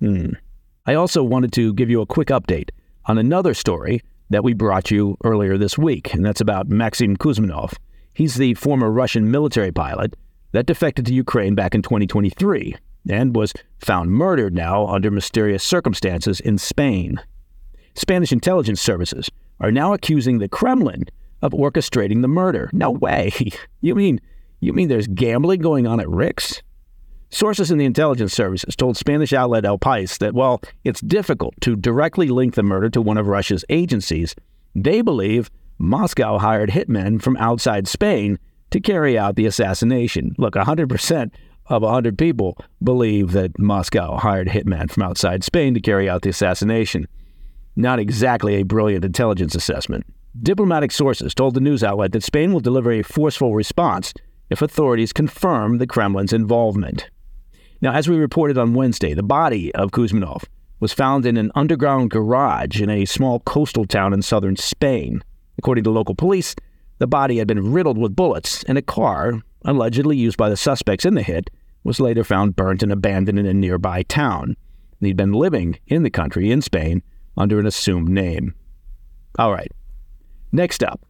Hmm. 0.00 0.30
I 0.86 0.94
also 0.94 1.22
wanted 1.22 1.52
to 1.54 1.74
give 1.74 1.90
you 1.90 2.00
a 2.00 2.06
quick 2.06 2.28
update 2.28 2.70
on 3.06 3.18
another 3.18 3.54
story 3.54 4.00
that 4.30 4.44
we 4.44 4.52
brought 4.54 4.90
you 4.90 5.16
earlier 5.24 5.58
this 5.58 5.76
week, 5.76 6.12
and 6.14 6.24
that's 6.24 6.40
about 6.40 6.68
Maxim 6.68 7.16
Kuzminov. 7.16 7.74
He's 8.14 8.34
the 8.34 8.54
former 8.54 8.90
Russian 8.90 9.30
military 9.30 9.72
pilot 9.72 10.14
that 10.52 10.66
defected 10.66 11.06
to 11.06 11.14
Ukraine 11.14 11.54
back 11.54 11.74
in 11.74 11.82
2023 11.82 12.76
and 13.08 13.34
was 13.34 13.52
found 13.78 14.10
murdered 14.10 14.54
now 14.54 14.86
under 14.86 15.10
mysterious 15.10 15.64
circumstances 15.64 16.40
in 16.40 16.58
Spain. 16.58 17.20
Spanish 17.94 18.32
intelligence 18.32 18.80
services 18.80 19.30
are 19.60 19.72
now 19.72 19.92
accusing 19.92 20.38
the 20.38 20.48
Kremlin 20.48 21.04
of 21.42 21.52
orchestrating 21.52 22.22
the 22.22 22.28
murder. 22.28 22.70
No 22.72 22.90
way. 22.90 23.32
You 23.80 23.94
mean 23.94 24.20
you 24.60 24.72
mean 24.72 24.88
there's 24.88 25.06
gambling 25.06 25.60
going 25.60 25.86
on 25.86 26.00
at 26.00 26.08
Rick's? 26.08 26.62
Sources 27.30 27.70
in 27.70 27.78
the 27.78 27.84
intelligence 27.84 28.32
services 28.32 28.74
told 28.74 28.96
Spanish 28.96 29.32
outlet 29.32 29.64
El 29.64 29.78
País 29.78 30.18
that 30.18 30.34
while 30.34 30.60
it's 30.82 31.00
difficult 31.00 31.54
to 31.60 31.76
directly 31.76 32.28
link 32.28 32.54
the 32.54 32.62
murder 32.62 32.90
to 32.90 33.00
one 33.00 33.18
of 33.18 33.28
Russia's 33.28 33.64
agencies, 33.68 34.34
they 34.74 35.00
believe 35.00 35.50
Moscow 35.78 36.38
hired 36.38 36.70
hitmen 36.70 37.22
from 37.22 37.36
outside 37.36 37.86
Spain 37.86 38.38
to 38.70 38.80
carry 38.80 39.16
out 39.16 39.36
the 39.36 39.46
assassination. 39.46 40.34
Look, 40.38 40.54
100% 40.54 41.30
of 41.66 41.82
100 41.82 42.18
people 42.18 42.58
believe 42.82 43.32
that 43.32 43.58
Moscow 43.58 44.16
hired 44.16 44.48
hitmen 44.48 44.90
from 44.90 45.02
outside 45.02 45.44
Spain 45.44 45.74
to 45.74 45.80
carry 45.80 46.08
out 46.08 46.22
the 46.22 46.30
assassination. 46.30 47.06
Not 47.76 48.00
exactly 48.00 48.56
a 48.56 48.64
brilliant 48.64 49.04
intelligence 49.04 49.54
assessment. 49.54 50.04
Diplomatic 50.42 50.92
sources 50.92 51.34
told 51.34 51.54
the 51.54 51.60
news 51.60 51.82
outlet 51.82 52.12
that 52.12 52.22
Spain 52.22 52.52
will 52.52 52.60
deliver 52.60 52.92
a 52.92 53.02
forceful 53.02 53.54
response 53.54 54.14
if 54.50 54.62
authorities 54.62 55.12
confirm 55.12 55.78
the 55.78 55.86
Kremlin's 55.86 56.32
involvement. 56.32 57.10
Now, 57.80 57.92
as 57.92 58.08
we 58.08 58.16
reported 58.16 58.56
on 58.56 58.74
Wednesday, 58.74 59.14
the 59.14 59.22
body 59.22 59.74
of 59.74 59.90
Kuzminov 59.90 60.44
was 60.80 60.92
found 60.92 61.26
in 61.26 61.36
an 61.36 61.50
underground 61.54 62.10
garage 62.10 62.80
in 62.80 62.88
a 62.88 63.04
small 63.04 63.40
coastal 63.40 63.84
town 63.84 64.12
in 64.12 64.22
southern 64.22 64.56
Spain. 64.56 65.22
According 65.58 65.84
to 65.84 65.90
local 65.90 66.14
police, 66.14 66.54
the 66.98 67.06
body 67.06 67.38
had 67.38 67.48
been 67.48 67.72
riddled 67.72 67.98
with 67.98 68.14
bullets, 68.14 68.62
and 68.64 68.78
a 68.78 68.82
car, 68.82 69.40
allegedly 69.64 70.16
used 70.16 70.36
by 70.36 70.48
the 70.48 70.56
suspects 70.56 71.04
in 71.04 71.14
the 71.14 71.22
hit, 71.22 71.50
was 71.82 72.00
later 72.00 72.22
found 72.22 72.54
burnt 72.54 72.82
and 72.82 72.92
abandoned 72.92 73.38
in 73.38 73.46
a 73.46 73.54
nearby 73.54 74.02
town. 74.04 74.56
He'd 75.00 75.16
been 75.16 75.32
living 75.32 75.78
in 75.86 76.04
the 76.04 76.10
country, 76.10 76.50
in 76.50 76.62
Spain, 76.62 77.02
under 77.36 77.58
an 77.58 77.66
assumed 77.66 78.08
name. 78.08 78.54
All 79.38 79.52
right, 79.52 79.70
Next 80.52 80.82
up, 80.82 81.04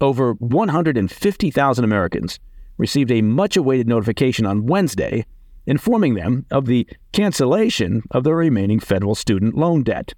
over 0.00 0.34
150,000 0.34 1.84
Americans 1.84 2.38
received 2.76 3.10
a 3.10 3.22
much 3.22 3.56
awaited 3.56 3.88
notification 3.88 4.46
on 4.46 4.66
Wednesday 4.66 5.24
informing 5.66 6.14
them 6.14 6.44
of 6.50 6.66
the 6.66 6.86
cancellation 7.12 8.02
of 8.10 8.24
their 8.24 8.36
remaining 8.36 8.80
federal 8.80 9.14
student 9.14 9.56
loan 9.56 9.82
debt. 9.82 10.12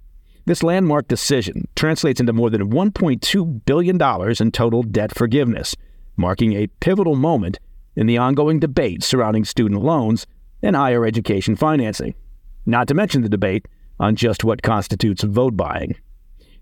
This 0.45 0.63
landmark 0.63 1.07
decision 1.07 1.67
translates 1.75 2.19
into 2.19 2.33
more 2.33 2.49
than 2.49 2.69
$1.2 2.69 3.65
billion 3.65 4.41
in 4.41 4.51
total 4.51 4.83
debt 4.83 5.15
forgiveness, 5.15 5.75
marking 6.15 6.53
a 6.53 6.67
pivotal 6.67 7.15
moment 7.15 7.59
in 7.95 8.07
the 8.07 8.17
ongoing 8.17 8.59
debate 8.59 9.03
surrounding 9.03 9.45
student 9.45 9.81
loans 9.81 10.25
and 10.61 10.75
higher 10.75 11.05
education 11.05 11.55
financing, 11.55 12.13
not 12.65 12.87
to 12.87 12.93
mention 12.93 13.21
the 13.21 13.29
debate 13.29 13.67
on 13.99 14.15
just 14.15 14.43
what 14.43 14.61
constitutes 14.61 15.23
vote 15.23 15.57
buying. 15.57 15.95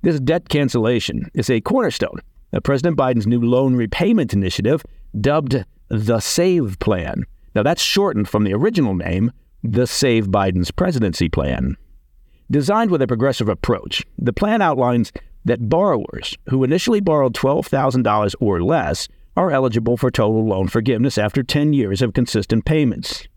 This 0.05 0.19
debt 0.19 0.49
cancellation 0.49 1.31
is 1.33 1.49
a 1.49 1.61
cornerstone 1.61 2.19
of 2.53 2.61
President 2.61 2.95
Biden's 2.95 3.25
new 3.25 3.41
loan 3.41 3.75
repayment 3.75 4.33
initiative 4.33 4.83
dubbed 5.19 5.65
the 5.87 6.19
SAVE 6.19 6.77
Plan. 6.77 7.23
Now, 7.55 7.63
that's 7.63 7.81
shortened 7.81 8.29
from 8.29 8.43
the 8.43 8.53
original 8.53 8.93
name, 8.93 9.31
the 9.63 9.87
Save 9.87 10.27
Biden's 10.27 10.69
Presidency 10.69 11.27
Plan. 11.27 11.75
Designed 12.51 12.91
with 12.91 13.01
a 13.01 13.07
progressive 13.07 13.49
approach, 13.49 14.05
the 14.19 14.31
plan 14.31 14.61
outlines 14.61 15.11
that 15.43 15.69
borrowers 15.69 16.37
who 16.49 16.63
initially 16.63 16.99
borrowed 16.99 17.33
$12,000 17.33 18.35
or 18.39 18.61
less 18.61 19.07
are 19.35 19.49
eligible 19.49 19.97
for 19.97 20.11
total 20.11 20.45
loan 20.45 20.67
forgiveness 20.67 21.17
after 21.17 21.41
10 21.41 21.73
years 21.73 22.03
of 22.03 22.13
consistent 22.13 22.63
payments. 22.63 23.27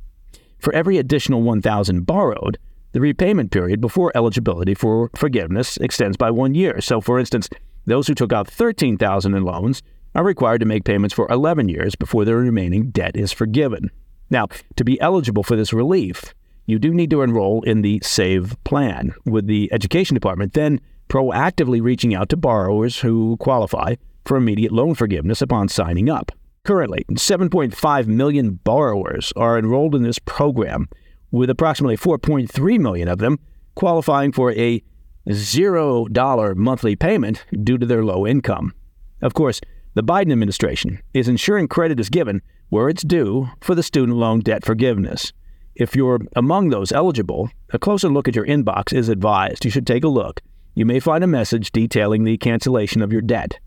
For 0.59 0.75
every 0.75 0.99
additional 0.99 1.41
1,000 1.41 2.05
borrowed, 2.05 2.59
the 2.93 3.01
repayment 3.01 3.51
period 3.51 3.81
before 3.81 4.13
eligibility 4.15 4.75
for 4.75 5.11
forgiveness 5.15 5.77
extends 5.79 6.17
by 6.17 6.31
one 6.31 6.55
year. 6.55 6.81
So, 6.81 7.01
for 7.01 7.19
instance, 7.19 7.49
those 7.87 8.07
who 8.07 8.15
took 8.15 8.33
out 8.33 8.49
13000 8.49 9.35
in 9.35 9.43
loans 9.45 9.83
are 10.15 10.25
required 10.25 10.61
to 10.61 10.67
make 10.67 10.85
payments 10.85 11.15
for 11.15 11.27
11 11.31 11.69
years 11.69 11.95
before 11.95 12.25
their 12.25 12.37
remaining 12.37 12.91
debt 12.91 13.17
is 13.17 13.33
forgiven. 13.33 13.91
Now, 14.31 14.49
to 14.77 14.85
be 14.85 15.01
eligible 15.01 15.43
for 15.43 15.57
this 15.57 15.73
relief, 15.73 16.35
you 16.67 16.79
do 16.79 16.93
need 16.93 17.11
to 17.11 17.23
enroll 17.23 17.63
in 17.63 17.81
the 17.81 18.01
SAVE 18.03 18.57
plan, 18.65 19.15
with 19.25 19.47
the 19.47 19.73
Education 19.73 20.15
Department 20.15 20.53
then 20.53 20.81
proactively 21.09 21.83
reaching 21.83 22.15
out 22.15 22.29
to 22.29 22.37
borrowers 22.37 22.99
who 22.99 23.37
qualify 23.39 23.95
for 24.27 24.37
immediate 24.37 24.73
loan 24.73 24.95
forgiveness 24.95 25.41
upon 25.41 25.69
signing 25.69 26.11
up. 26.11 26.31
Currently, 26.65 27.07
7.5 27.13 28.07
million 28.07 28.61
borrowers 28.63 29.33
are 29.35 29.59
enrolled 29.59 29.95
in 29.95 30.03
this 30.03 30.19
program, 30.19 30.89
with 31.31 31.51
approximately 31.51 31.97
4.3 31.97 32.79
million 32.79 33.09
of 33.09 33.19
them 33.19 33.39
qualifying 33.75 34.33
for 34.33 34.53
a 34.53 34.83
$0 35.29 36.57
monthly 36.57 36.97
payment 36.97 37.45
due 37.63 37.79
to 37.79 37.87
their 37.87 38.05
low 38.05 38.27
income. 38.27 38.75
Of 39.21 39.35
course, 39.35 39.61
the 39.95 40.03
Biden 40.03 40.33
administration 40.33 41.01
is 41.13 41.29
ensuring 41.29 41.69
credit 41.69 42.01
is 42.01 42.09
given 42.09 42.43
where 42.71 42.89
it's 42.89 43.03
due 43.03 43.49
for 43.61 43.75
the 43.75 43.83
student 43.83 44.19
loan 44.19 44.41
debt 44.41 44.65
forgiveness. 44.65 45.33
If 45.75 45.95
you're 45.95 46.21
among 46.35 46.71
those 46.71 46.93
eligible, 46.93 47.51
a 47.73 47.79
closer 47.79 48.09
look 48.09 48.27
at 48.27 48.37
your 48.37 48.47
inbox 48.47 48.93
is 48.93 49.09
advised. 49.09 49.65
You 49.65 49.71
should 49.71 49.87
take 49.87 50.05
a 50.05 50.09
look. 50.09 50.41
You 50.75 50.85
may 50.85 51.01
find 51.01 51.23
a 51.23 51.29
message 51.29 51.73
detailing 51.73 52.25
the 52.25 52.37
cancellation 52.37 53.03
of 53.03 53.13
your 53.13 53.23
debt. 53.23 53.59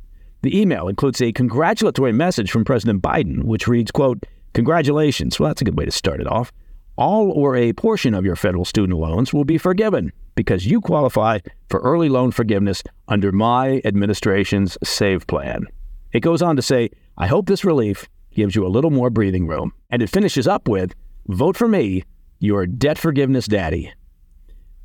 The 0.42 0.60
email 0.60 0.88
includes 0.88 1.22
a 1.22 1.32
congratulatory 1.32 2.12
message 2.12 2.52
from 2.52 2.66
President 2.66 3.02
Biden, 3.02 3.44
which 3.44 3.68
reads, 3.68 3.92
quote, 3.92 4.26
Congratulations. 4.54 5.40
Well, 5.40 5.50
that's 5.50 5.62
a 5.62 5.66
good 5.66 5.78
way 5.78 5.86
to 5.86 5.92
start 5.92 6.20
it 6.20 6.28
off 6.28 6.52
all 6.98 7.32
or 7.32 7.56
a 7.56 7.74
portion 7.74 8.14
of 8.14 8.26
your 8.26 8.36
federal 8.36 8.66
student 8.66 9.00
loans 9.00 9.34
will 9.34 9.46
be 9.46 9.58
forgiven 9.58 10.12
because 10.36 10.66
you 10.66 10.82
qualify 10.82 11.40
for 11.70 11.80
early 11.82 12.10
loan 12.10 12.32
forgiveness 12.32 12.84
under 13.08 13.32
my 13.32 13.82
administration's 13.86 14.78
SAVE 14.84 15.26
plan. 15.28 15.66
It 16.14 16.22
goes 16.22 16.42
on 16.42 16.56
to 16.56 16.62
say, 16.62 16.90
I 17.18 17.28
hope 17.28 17.48
this 17.48 17.66
relief 17.66 18.08
gives 18.34 18.56
you 18.56 18.66
a 18.66 18.70
little 18.70 18.92
more 18.92 19.10
breathing 19.10 19.48
room. 19.48 19.74
And 19.90 20.02
it 20.02 20.10
finishes 20.10 20.48
up 20.48 20.68
with, 20.68 20.94
vote 21.28 21.58
for 21.58 21.68
me, 21.68 22.04
your 22.40 22.66
debt 22.66 22.98
forgiveness 22.98 23.48
daddy. 23.48 23.94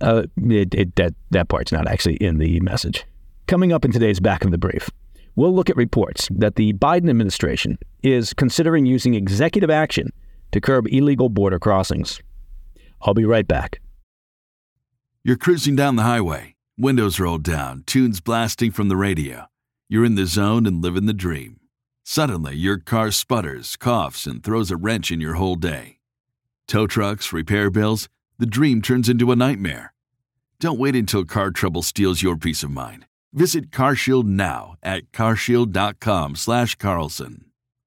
Uh, 0.00 0.24
it, 0.36 0.74
it, 0.74 0.96
that, 0.96 1.14
that 1.30 1.48
part's 1.48 1.72
not 1.72 1.88
actually 1.88 2.16
in 2.16 2.38
the 2.38 2.60
message. 2.60 3.04
Coming 3.46 3.72
up 3.72 3.84
in 3.84 3.92
today's 3.92 4.20
back 4.20 4.44
of 4.44 4.50
the 4.50 4.58
brief, 4.58 4.90
we'll 5.36 5.54
look 5.54 5.70
at 5.70 5.76
reports 5.76 6.28
that 6.32 6.56
the 6.56 6.72
Biden 6.74 7.08
administration 7.08 7.78
is 8.02 8.34
considering 8.34 8.84
using 8.84 9.14
executive 9.14 9.70
action 9.70 10.10
to 10.56 10.60
curb 10.60 10.86
illegal 10.88 11.28
border 11.28 11.58
crossings. 11.58 12.22
I'll 13.02 13.12
be 13.12 13.26
right 13.26 13.46
back. 13.46 13.82
You're 15.22 15.36
cruising 15.36 15.76
down 15.76 15.96
the 15.96 16.02
highway, 16.02 16.54
windows 16.78 17.20
rolled 17.20 17.42
down, 17.42 17.82
tunes 17.84 18.22
blasting 18.22 18.70
from 18.70 18.88
the 18.88 18.96
radio. 18.96 19.48
You're 19.90 20.06
in 20.06 20.14
the 20.14 20.24
zone 20.24 20.64
and 20.64 20.82
living 20.82 21.04
the 21.04 21.12
dream. 21.12 21.60
Suddenly, 22.04 22.56
your 22.56 22.78
car 22.78 23.10
sputters, 23.10 23.76
coughs, 23.76 24.26
and 24.26 24.42
throws 24.42 24.70
a 24.70 24.78
wrench 24.78 25.12
in 25.12 25.20
your 25.20 25.34
whole 25.34 25.56
day. 25.56 25.98
Tow 26.66 26.86
trucks, 26.86 27.34
repair 27.34 27.70
bills, 27.70 28.08
the 28.38 28.46
dream 28.46 28.80
turns 28.80 29.10
into 29.10 29.30
a 29.30 29.36
nightmare. 29.36 29.92
Don't 30.58 30.78
wait 30.78 30.96
until 30.96 31.26
car 31.26 31.50
trouble 31.50 31.82
steals 31.82 32.22
your 32.22 32.36
peace 32.36 32.62
of 32.62 32.70
mind. 32.70 33.04
Visit 33.34 33.70
CarShield 33.70 34.24
now 34.24 34.76
at 34.82 35.12
carshield.com/carlson. 35.12 37.45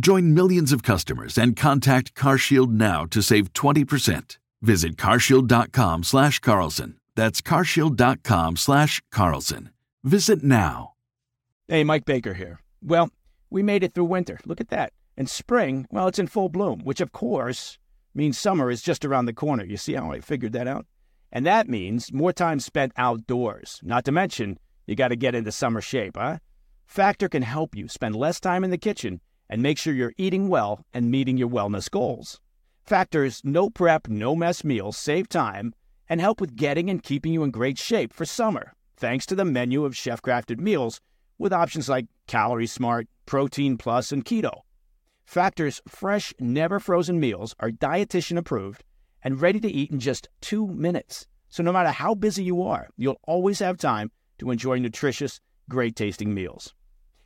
Join 0.00 0.32
millions 0.32 0.70
of 0.70 0.84
customers 0.84 1.36
and 1.36 1.56
contact 1.56 2.14
CarShield 2.14 2.70
now 2.70 3.04
to 3.06 3.20
save 3.20 3.52
20%. 3.52 4.38
Visit 4.62 4.96
carshield.com 4.96 6.04
slash 6.04 6.38
Carlson. 6.38 7.00
That's 7.16 7.40
carshield.com/carlson. 7.40 9.70
Visit 10.04 10.44
now. 10.44 10.92
Hey, 11.66 11.82
Mike 11.82 12.04
Baker 12.04 12.34
here. 12.34 12.60
Well, 12.80 13.10
we 13.50 13.64
made 13.64 13.82
it 13.82 13.92
through 13.92 14.04
winter. 14.04 14.38
Look 14.46 14.60
at 14.60 14.68
that. 14.68 14.92
And 15.16 15.28
spring, 15.28 15.88
well, 15.90 16.06
it's 16.06 16.20
in 16.20 16.28
full 16.28 16.48
bloom, 16.48 16.84
which 16.84 17.00
of 17.00 17.10
course 17.10 17.76
means 18.14 18.38
summer 18.38 18.70
is 18.70 18.82
just 18.82 19.04
around 19.04 19.26
the 19.26 19.32
corner. 19.32 19.64
You 19.64 19.76
see 19.76 19.94
how 19.94 20.12
I 20.12 20.20
figured 20.20 20.52
that 20.52 20.68
out? 20.68 20.86
And 21.32 21.44
that 21.44 21.68
means 21.68 22.12
more 22.12 22.32
time 22.32 22.60
spent 22.60 22.92
outdoors. 22.96 23.80
Not 23.82 24.04
to 24.04 24.12
mention, 24.12 24.60
you 24.86 24.94
got 24.94 25.08
to 25.08 25.16
get 25.16 25.34
into 25.34 25.50
summer 25.50 25.80
shape, 25.80 26.16
huh? 26.16 26.38
Factor 26.86 27.28
can 27.28 27.42
help 27.42 27.74
you 27.74 27.88
spend 27.88 28.14
less 28.14 28.38
time 28.38 28.62
in 28.62 28.70
the 28.70 28.78
kitchen 28.78 29.20
and 29.48 29.62
make 29.62 29.78
sure 29.78 29.94
you're 29.94 30.14
eating 30.16 30.48
well 30.48 30.84
and 30.92 31.10
meeting 31.10 31.36
your 31.36 31.48
wellness 31.48 31.90
goals. 31.90 32.40
Factor's 32.84 33.40
no 33.44 33.70
prep, 33.70 34.08
no 34.08 34.34
mess 34.34 34.64
meals 34.64 34.96
save 34.96 35.28
time 35.28 35.74
and 36.08 36.20
help 36.20 36.40
with 36.40 36.56
getting 36.56 36.88
and 36.88 37.02
keeping 37.02 37.32
you 37.32 37.42
in 37.42 37.50
great 37.50 37.78
shape 37.78 38.12
for 38.12 38.24
summer, 38.24 38.72
thanks 38.96 39.26
to 39.26 39.34
the 39.34 39.44
menu 39.44 39.84
of 39.84 39.96
chef 39.96 40.22
crafted 40.22 40.58
meals 40.58 41.00
with 41.38 41.52
options 41.52 41.88
like 41.88 42.06
Calorie 42.26 42.66
Smart, 42.66 43.06
Protein 43.26 43.76
Plus, 43.76 44.10
and 44.10 44.24
Keto. 44.24 44.62
Factor's 45.24 45.82
fresh, 45.86 46.32
never 46.40 46.80
frozen 46.80 47.20
meals 47.20 47.54
are 47.60 47.70
dietitian 47.70 48.38
approved 48.38 48.82
and 49.22 49.40
ready 49.40 49.60
to 49.60 49.70
eat 49.70 49.90
in 49.90 50.00
just 50.00 50.28
two 50.40 50.66
minutes. 50.66 51.26
So 51.50 51.62
no 51.62 51.72
matter 51.72 51.90
how 51.90 52.14
busy 52.14 52.44
you 52.44 52.62
are, 52.62 52.88
you'll 52.96 53.20
always 53.24 53.58
have 53.58 53.76
time 53.76 54.10
to 54.38 54.50
enjoy 54.50 54.78
nutritious, 54.78 55.40
great 55.68 55.96
tasting 55.96 56.32
meals. 56.32 56.74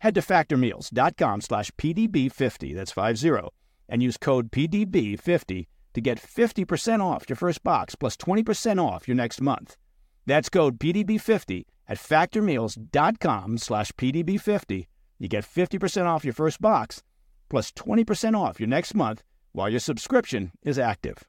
Head 0.00 0.14
to 0.14 0.20
factormeals.com 0.20 1.40
slash 1.40 1.70
PDB50, 1.72 2.74
that's 2.74 2.92
50, 2.92 3.48
and 3.88 4.02
use 4.02 4.16
code 4.16 4.50
PDB50 4.50 5.66
to 5.94 6.00
get 6.00 6.20
50% 6.20 7.00
off 7.00 7.28
your 7.28 7.36
first 7.36 7.64
box 7.64 7.94
plus 7.94 8.16
20% 8.16 8.82
off 8.82 9.08
your 9.08 9.16
next 9.16 9.40
month. 9.40 9.76
That's 10.26 10.48
code 10.48 10.78
PDB50 10.78 11.64
at 11.88 11.98
factormeals.com 11.98 13.58
slash 13.58 13.92
PDB50. 13.92 14.86
You 15.18 15.28
get 15.28 15.44
50% 15.44 16.06
off 16.06 16.24
your 16.24 16.34
first 16.34 16.60
box 16.60 17.02
plus 17.48 17.72
20% 17.72 18.38
off 18.38 18.60
your 18.60 18.68
next 18.68 18.94
month 18.94 19.24
while 19.52 19.68
your 19.68 19.80
subscription 19.80 20.52
is 20.62 20.78
active. 20.78 21.24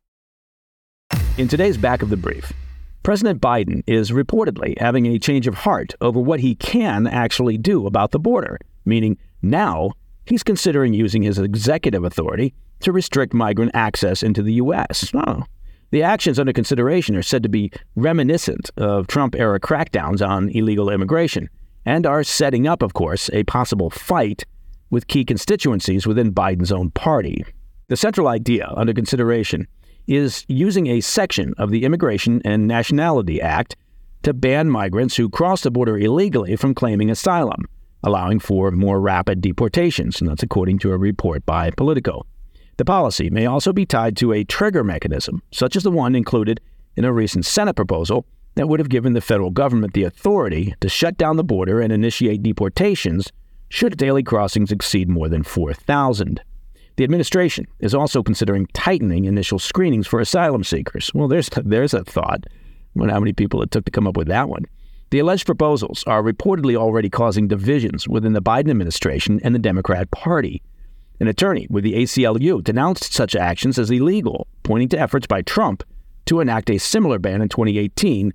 In 1.38 1.48
today's 1.48 1.78
back 1.78 2.02
of 2.02 2.10
the 2.10 2.18
brief, 2.18 2.52
President 3.04 3.42
Biden 3.42 3.82
is 3.88 4.12
reportedly 4.12 4.78
having 4.80 5.06
a 5.06 5.20
change 5.20 5.48
of 5.48 5.56
heart 5.56 5.94
over 6.02 6.20
what 6.20 6.42
he 6.42 6.56
can 6.56 7.08
actually 7.08 7.58
do 7.58 7.88
about 7.88 8.12
the 8.12 8.20
border, 8.20 8.60
meaning 8.86 9.18
now 9.42 9.92
he's 10.26 10.44
considering 10.44 10.94
using 10.94 11.22
his 11.22 11.40
executive 11.40 12.04
authority 12.04 12.54
to 12.82 12.92
restrict 12.92 13.34
migrant 13.34 13.72
access 13.74 14.22
into 14.22 14.44
the 14.44 14.54
U.S. 14.54 15.12
Oh. 15.14 15.44
The 15.92 16.04
actions 16.04 16.40
under 16.40 16.54
consideration 16.54 17.16
are 17.16 17.24
said 17.24 17.42
to 17.44 17.50
be 17.50 17.72
reminiscent 17.96 18.70
of 18.78 19.08
Trump 19.08 19.34
era 19.36 19.60
crackdowns 19.60 20.26
on 20.26 20.50
illegal 20.50 20.90
immigration 20.90 21.50
and 21.86 22.06
are 22.06 22.24
setting 22.24 22.68
up, 22.68 22.82
of 22.82 22.94
course, 22.94 23.30
a 23.34 23.44
possible 23.46 23.90
fight 23.90 24.46
with 24.92 25.08
key 25.08 25.26
constituencies 25.26 26.06
within 26.06 26.34
Biden's 26.34 26.72
own 26.72 26.92
party. 26.92 27.44
The 27.88 27.98
central 27.98 28.28
idea 28.28 28.72
under 28.76 28.94
consideration 28.94 29.68
is 30.10 30.44
using 30.48 30.88
a 30.88 31.02
section 31.02 31.54
of 31.58 31.70
the 31.70 31.86
Immigration 31.86 32.42
and 32.44 32.68
Nationality 32.68 33.40
Act 33.40 33.76
to 34.24 34.34
ban 34.34 34.70
migrants 34.70 35.16
who 35.16 35.30
cross 35.30 35.62
the 35.62 35.72
border 35.72 35.98
illegally 35.98 36.56
from 36.56 36.74
claiming 36.74 37.12
asylum, 37.12 37.66
allowing 38.04 38.40
for 38.40 38.72
more 38.72 39.00
rapid 39.00 39.40
deportations, 39.40 40.20
and 40.20 40.30
that's 40.30 40.44
according 40.44 40.80
to 40.80 40.92
a 40.92 40.98
report 40.98 41.46
by 41.46 41.70
Politico. 41.72 42.26
The 42.78 42.86
policy 42.86 43.30
may 43.30 43.46
also 43.46 43.72
be 43.72 43.86
tied 43.86 44.18
to 44.18 44.34
a 44.34 44.44
trigger 44.44 44.84
mechanism, 44.84 45.44
such 45.52 45.76
as 45.76 45.84
the 45.84 45.92
one 45.92 46.16
included 46.16 46.60
in 46.96 47.06
a 47.06 47.14
recent 47.14 47.46
Senate 47.46 47.76
proposal 47.76 48.26
that 48.56 48.68
would 48.68 48.80
have 48.80 48.90
given 48.90 49.14
the 49.14 49.22
federal 49.22 49.52
government 49.52 49.94
the 49.94 50.04
authority 50.04 50.74
to 50.82 50.90
shut 50.90 51.18
down 51.18 51.38
the 51.38 51.44
border 51.44 51.82
and 51.82 51.94
initiate 51.94 52.42
deportations 52.42 53.32
should 53.70 53.96
daily 53.96 54.24
crossings 54.24 54.72
exceed 54.72 55.08
more 55.08 55.30
than 55.30 55.44
4,000. 55.44 56.42
The 57.00 57.06
administration 57.06 57.66
is 57.80 57.96
also 57.96 58.22
considering 58.22 58.68
tightening 58.74 59.24
initial 59.24 59.58
screenings 59.58 60.06
for 60.06 60.20
asylum 60.20 60.66
seekers. 60.66 61.10
Well, 61.14 61.30
there's, 61.30 61.50
there's 61.64 61.94
a 61.94 62.04
thought. 62.04 62.44
I 62.46 62.50
wonder 62.94 63.14
how 63.14 63.22
many 63.22 63.32
people 63.32 63.62
it 63.62 63.72
took 63.72 63.86
to 63.86 63.92
come 63.92 64.06
up 64.06 64.18
with 64.18 64.28
that 64.28 64.50
one. 64.50 64.66
The 65.12 65.20
alleged 65.20 65.46
proposals 65.46 66.04
are 66.08 66.22
reportedly 66.22 66.76
already 66.76 67.10
causing 67.10 67.48
divisions 67.48 68.10
within 68.10 68.34
the 68.34 68.42
Biden 68.42 68.70
administration 68.70 69.40
and 69.46 69.56
the 69.56 69.60
Democrat 69.60 70.12
Party. 70.12 70.62
An 71.22 71.30
attorney 71.30 71.68
with 71.70 71.86
the 71.86 71.94
ACLU 71.94 72.62
denounced 72.62 73.14
such 73.14 73.34
actions 73.34 73.80
as 73.80 73.90
illegal, 73.90 74.48
pointing 74.64 74.90
to 74.90 75.00
efforts 75.00 75.26
by 75.26 75.42
Trump 75.44 75.86
to 76.26 76.42
enact 76.42 76.70
a 76.70 76.80
similar 76.80 77.18
ban 77.18 77.42
in 77.42 77.48
2018, 77.48 78.34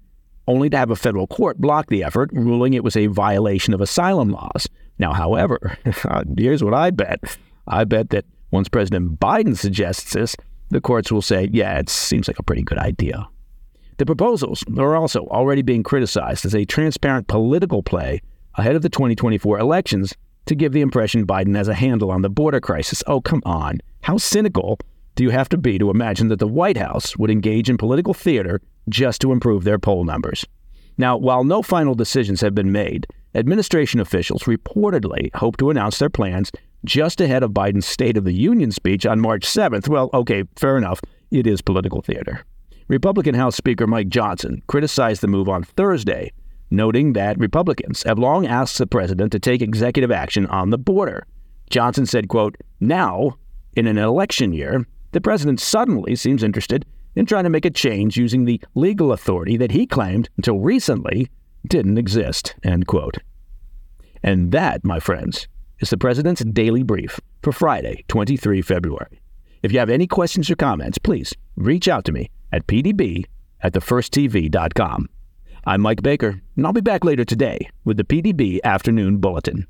only 0.48 0.70
to 0.70 0.78
have 0.78 0.90
a 0.90 0.96
federal 0.96 1.26
court 1.26 1.58
block 1.58 1.90
the 1.90 2.02
effort, 2.02 2.30
ruling 2.32 2.72
it 2.72 2.82
was 2.82 2.96
a 2.96 3.08
violation 3.08 3.74
of 3.74 3.82
asylum 3.82 4.30
laws. 4.30 4.66
Now, 4.98 5.12
however, 5.12 5.76
here's 6.38 6.64
what 6.64 6.72
I 6.72 6.92
bet 6.92 7.36
I 7.66 7.84
bet 7.84 8.08
that 8.08 8.24
once 8.54 8.68
President 8.68 9.18
Biden 9.18 9.56
suggests 9.56 10.12
this, 10.12 10.36
the 10.70 10.80
courts 10.80 11.10
will 11.10 11.20
say, 11.20 11.50
yeah, 11.52 11.76
it 11.76 11.88
seems 11.88 12.28
like 12.28 12.38
a 12.38 12.42
pretty 12.44 12.62
good 12.62 12.78
idea. 12.78 13.26
The 13.96 14.06
proposals 14.06 14.62
are 14.78 14.94
also 14.94 15.26
already 15.26 15.62
being 15.62 15.82
criticized 15.82 16.46
as 16.46 16.54
a 16.54 16.64
transparent 16.64 17.26
political 17.26 17.82
play 17.82 18.22
ahead 18.54 18.76
of 18.76 18.82
the 18.82 18.88
2024 18.88 19.58
elections 19.58 20.14
to 20.46 20.54
give 20.54 20.72
the 20.72 20.82
impression 20.82 21.26
Biden 21.26 21.56
has 21.56 21.66
a 21.66 21.74
handle 21.74 22.12
on 22.12 22.22
the 22.22 22.30
border 22.30 22.60
crisis. 22.60 23.02
Oh, 23.08 23.20
come 23.20 23.42
on. 23.44 23.80
How 24.02 24.18
cynical 24.18 24.78
do 25.16 25.24
you 25.24 25.30
have 25.30 25.48
to 25.48 25.58
be 25.58 25.76
to 25.80 25.90
imagine 25.90 26.28
that 26.28 26.38
the 26.38 26.46
White 26.46 26.76
House 26.76 27.16
would 27.16 27.30
engage 27.30 27.68
in 27.68 27.76
political 27.76 28.14
theater 28.14 28.60
just 28.88 29.20
to 29.22 29.32
improve 29.32 29.64
their 29.64 29.80
poll 29.80 30.04
numbers? 30.04 30.44
Now, 30.96 31.16
while 31.16 31.42
no 31.42 31.60
final 31.60 31.96
decisions 31.96 32.40
have 32.40 32.54
been 32.54 32.70
made, 32.70 33.08
administration 33.34 33.98
officials 33.98 34.44
reportedly 34.44 35.34
hope 35.34 35.56
to 35.56 35.70
announce 35.70 35.98
their 35.98 36.10
plans 36.10 36.52
just 36.84 37.20
ahead 37.20 37.42
of 37.42 37.52
Biden's 37.52 37.86
State 37.86 38.16
of 38.16 38.24
the 38.24 38.32
Union 38.32 38.70
speech 38.70 39.06
on 39.06 39.20
March 39.20 39.44
7th. 39.44 39.88
Well, 39.88 40.10
okay, 40.12 40.44
fair 40.56 40.76
enough. 40.76 41.00
It 41.30 41.46
is 41.46 41.60
political 41.60 42.02
theater. 42.02 42.44
Republican 42.88 43.34
House 43.34 43.56
Speaker 43.56 43.86
Mike 43.86 44.08
Johnson 44.08 44.62
criticized 44.66 45.20
the 45.22 45.26
move 45.26 45.48
on 45.48 45.62
Thursday, 45.62 46.32
noting 46.70 47.14
that 47.14 47.38
Republicans 47.38 48.02
have 48.02 48.18
long 48.18 48.46
asked 48.46 48.78
the 48.78 48.86
president 48.86 49.32
to 49.32 49.38
take 49.38 49.62
executive 49.62 50.10
action 50.10 50.46
on 50.46 50.70
the 50.70 50.78
border. 50.78 51.26
Johnson 51.70 52.06
said, 52.06 52.28
quote, 52.28 52.56
Now, 52.80 53.38
in 53.74 53.86
an 53.86 53.98
election 53.98 54.52
year, 54.52 54.86
the 55.12 55.20
president 55.20 55.60
suddenly 55.60 56.14
seems 56.14 56.42
interested 56.42 56.84
in 57.16 57.26
trying 57.26 57.44
to 57.44 57.50
make 57.50 57.64
a 57.64 57.70
change 57.70 58.16
using 58.16 58.44
the 58.44 58.60
legal 58.74 59.12
authority 59.12 59.56
that 59.56 59.70
he 59.70 59.86
claimed 59.86 60.28
until 60.36 60.58
recently 60.58 61.30
didn't 61.66 61.98
exist, 61.98 62.54
end 62.62 62.86
quote. 62.86 63.18
And 64.22 64.52
that, 64.52 64.84
my 64.84 65.00
friends, 65.00 65.48
is 65.80 65.90
the 65.90 65.96
President's 65.96 66.44
Daily 66.44 66.82
Brief 66.82 67.20
for 67.42 67.52
Friday, 67.52 68.04
23 68.08 68.62
February. 68.62 69.20
If 69.62 69.72
you 69.72 69.78
have 69.78 69.90
any 69.90 70.06
questions 70.06 70.50
or 70.50 70.56
comments, 70.56 70.98
please 70.98 71.34
reach 71.56 71.88
out 71.88 72.04
to 72.04 72.12
me 72.12 72.30
at 72.52 72.66
pdb 72.66 73.24
at 73.60 73.72
thefirsttv.com. 73.72 75.08
I'm 75.66 75.80
Mike 75.80 76.02
Baker, 76.02 76.42
and 76.56 76.66
I'll 76.66 76.72
be 76.72 76.80
back 76.80 77.04
later 77.04 77.24
today 77.24 77.70
with 77.84 77.96
the 77.96 78.04
PDB 78.04 78.60
Afternoon 78.62 79.18
Bulletin. 79.18 79.66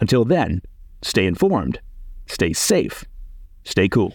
Until 0.00 0.24
then, 0.24 0.62
stay 1.02 1.26
informed, 1.26 1.80
stay 2.26 2.52
safe, 2.52 3.04
stay 3.64 3.88
cool. 3.88 4.14